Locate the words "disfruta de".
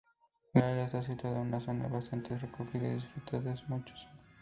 2.95-3.55